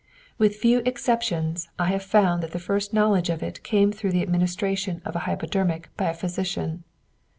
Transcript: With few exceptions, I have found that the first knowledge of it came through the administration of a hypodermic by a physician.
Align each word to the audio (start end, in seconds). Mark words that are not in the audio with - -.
With 0.39 0.55
few 0.55 0.81
exceptions, 0.83 1.69
I 1.77 1.89
have 1.89 2.01
found 2.01 2.41
that 2.41 2.53
the 2.53 2.57
first 2.57 2.91
knowledge 2.91 3.29
of 3.29 3.43
it 3.43 3.61
came 3.61 3.91
through 3.91 4.13
the 4.13 4.23
administration 4.23 4.99
of 5.05 5.15
a 5.15 5.19
hypodermic 5.29 5.89
by 5.95 6.05
a 6.09 6.13
physician. 6.15 6.83